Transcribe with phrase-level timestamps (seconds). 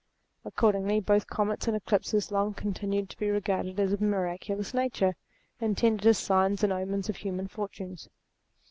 [0.43, 4.73] Accordingly both comets and eclipses long continued to be regarded as of a miracu lous
[4.73, 5.15] nature,
[5.59, 8.09] intended as signs and omens of human fortunes.